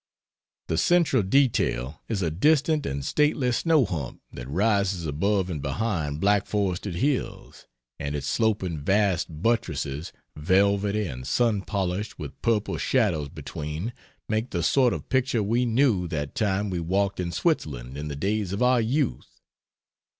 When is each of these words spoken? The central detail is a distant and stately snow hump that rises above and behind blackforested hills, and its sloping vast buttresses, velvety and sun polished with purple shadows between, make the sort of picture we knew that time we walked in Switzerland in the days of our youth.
The 0.67 0.79
central 0.79 1.21
detail 1.21 2.01
is 2.09 2.23
a 2.23 2.31
distant 2.31 2.87
and 2.87 3.05
stately 3.05 3.51
snow 3.51 3.85
hump 3.85 4.19
that 4.33 4.49
rises 4.49 5.05
above 5.05 5.47
and 5.47 5.61
behind 5.61 6.19
blackforested 6.19 6.95
hills, 6.95 7.67
and 7.99 8.15
its 8.15 8.25
sloping 8.25 8.79
vast 8.79 9.27
buttresses, 9.43 10.11
velvety 10.35 11.05
and 11.05 11.27
sun 11.27 11.61
polished 11.61 12.17
with 12.17 12.41
purple 12.41 12.79
shadows 12.79 13.29
between, 13.29 13.93
make 14.27 14.49
the 14.49 14.63
sort 14.63 14.91
of 14.91 15.07
picture 15.07 15.43
we 15.43 15.67
knew 15.67 16.07
that 16.07 16.33
time 16.33 16.71
we 16.71 16.79
walked 16.79 17.19
in 17.19 17.31
Switzerland 17.31 17.95
in 17.95 18.07
the 18.07 18.15
days 18.15 18.53
of 18.53 18.63
our 18.63 18.81
youth. 18.81 19.39